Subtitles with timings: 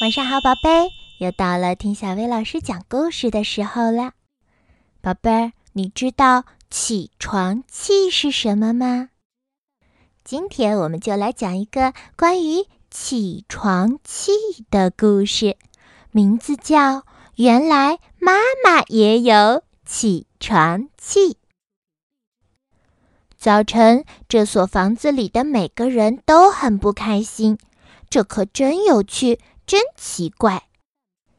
[0.00, 4.12] 晚上好，宝贝，又到了听小薇老师讲故事的时候了。
[5.02, 9.10] 宝贝儿，你知道起床气是什么吗？
[10.24, 14.30] 今天我们就来讲一个关于起床气
[14.70, 15.58] 的故事，
[16.12, 16.78] 名字叫
[17.34, 18.32] 《原来妈
[18.64, 21.34] 妈也有起床气》。
[23.36, 27.58] 早晨，这所房子里的每个人都很不开心，
[28.08, 29.38] 这可真有趣。
[29.70, 30.64] 真奇怪，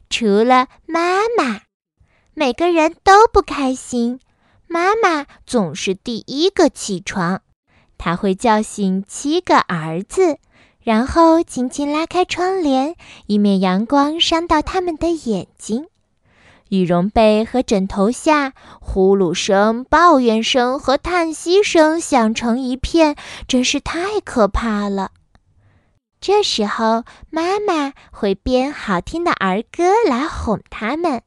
[0.10, 1.64] 除了妈妈，
[2.34, 4.22] 每个人都不开心。
[4.68, 7.42] 妈妈总是第一个起床，
[7.98, 10.38] 她会叫醒七个儿子，
[10.80, 12.96] 然后轻轻拉开窗帘，
[13.28, 15.88] 以免阳光伤到他们的眼睛。
[16.70, 25.12] 羽绒被和枕头下，呼噜声、抱怨声和叹息声响成一片，真是太可怕了。
[26.22, 31.24] 这时候，妈妈会编好听的儿歌来哄他们。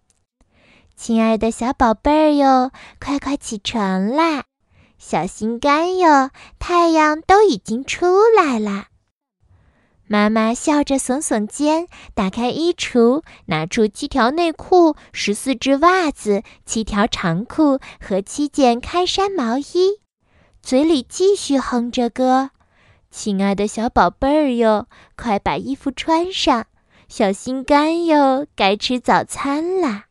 [0.95, 4.45] 亲爱的小宝贝儿哟，快快起床啦！
[4.97, 8.06] 小心肝哟，太阳都已经出
[8.37, 8.84] 来了。
[10.06, 19.98] 妈妈笑着耸耸肩，打开衣橱，拿出七条内裤、十四只袜子、七条长裤和七件开衫毛衣，
[20.62, 22.50] 嘴里继续哼着歌。
[23.17, 26.65] 亲爱的小宝贝儿哟，快把衣服穿上！
[27.09, 30.06] 小心肝哟，该吃早餐啦！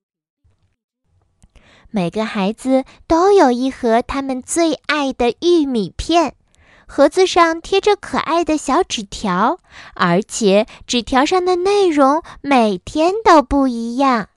[1.92, 6.36] 每个孩子都有一盒他们最爱的玉米片，
[6.88, 9.60] 盒子上贴着可爱的小纸条，
[9.96, 14.30] 而且纸条上的内容每天都不一样。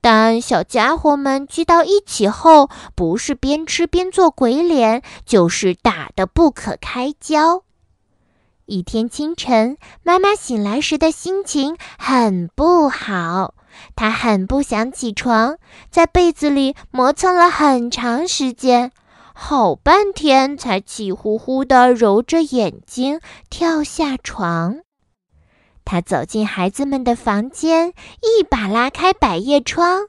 [0.00, 7.62] 但小家伙们聚到一起后，不是边吃边做鬼脸，就是打得不可开交。
[8.66, 13.54] 一天清晨，妈妈醒来时的心情很不好，
[13.96, 15.56] 她很不想起床，
[15.90, 18.92] 在被子里磨蹭了很长时间，
[19.34, 24.80] 好半天才气呼呼地揉着眼睛跳下床。
[25.90, 30.08] 他走进孩子们的房间，一把拉开百叶窗：“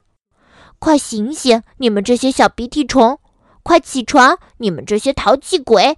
[0.78, 3.18] 快醒醒，你们这些小鼻涕虫！
[3.62, 5.96] 快起床，你们这些淘气鬼！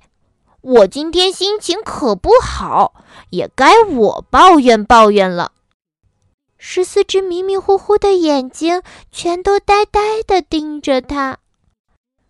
[0.61, 2.95] 我今天心情可不好，
[3.31, 5.51] 也该我抱怨抱怨了。”
[6.57, 11.39] 十四只迷迷糊糊的眼睛全都呆呆地盯着他。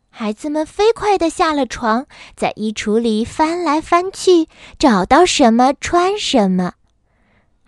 [0.08, 4.48] 孩子们飞快地下了床，在衣橱里翻来翻去，
[4.78, 6.72] 找到什么穿什么。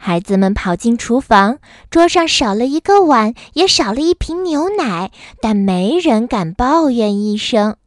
[0.07, 5.11] 孩子们跑进厨房，桌上少了一个碗，也少了一瓶牛奶，
[5.41, 7.79] 但没人敢抱怨一声。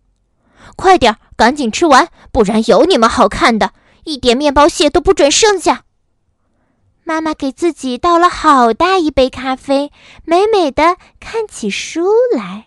[0.76, 3.72] 快点，赶紧吃完，不然有你们好看的，
[4.06, 5.84] 一点面包屑都不准剩下。
[7.04, 9.92] 妈妈给自己倒了好大一杯咖啡，
[10.26, 12.66] 美美的看起书来。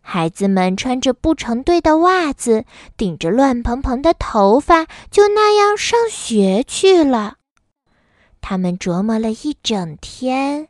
[0.00, 2.64] 孩子们穿着不成对的袜子，
[2.96, 7.36] 顶着乱蓬蓬的头发，就那样上学去了。
[8.40, 10.68] 他们琢磨了一整天，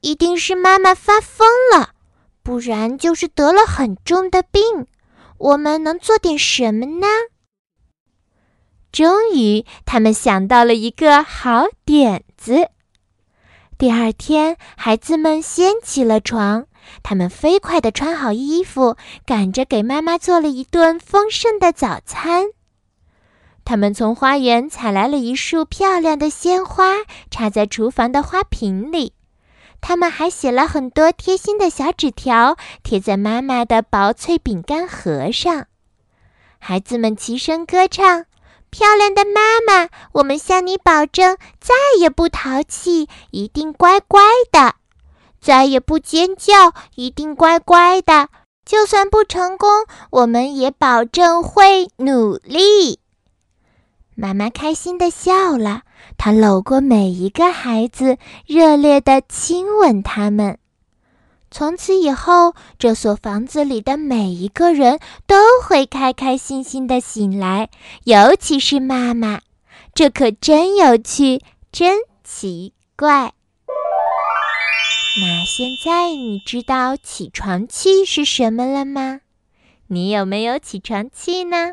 [0.00, 1.90] 一定是妈妈发疯了，
[2.42, 4.86] 不然就是得了很重的病。
[5.38, 7.06] 我们能做点什么呢？
[8.92, 12.68] 终于，他们想到了一个好点子。
[13.78, 16.66] 第二天，孩子们先起了床，
[17.02, 22.48] 他们飞快地穿好衣服，赶着给妈妈做了一顿丰盛的早餐。
[23.70, 29.12] 他们从花园采来了一束漂亮的鲜花，插在厨房的花瓶里。
[29.80, 35.66] 他们还写了很多贴心的小纸条，贴在妈妈的薄脆饼干盒上。
[36.58, 38.24] 孩子们齐声歌唱
[38.70, 44.20] ：“漂亮的妈妈，我们向你保证，再也不淘气，一定乖乖
[44.50, 44.72] 的；
[45.40, 48.30] 再也不尖叫，一定乖乖的。
[48.66, 52.98] 就算不成功，我们也保证会努力。”
[54.14, 55.82] 妈妈开心的笑了，
[56.18, 60.58] 她搂过每一个孩子，热烈的亲吻他们。
[61.50, 67.70] 从此以后，这所房子里的每一个人都会开开心心的醒来，
[68.04, 69.40] 尤其是妈妈。
[69.92, 71.40] 这可真有趣，
[71.72, 73.32] 真奇怪。
[75.20, 79.20] 那现在你知道起床气是什么了吗？
[79.88, 81.72] 你有没有起床气呢？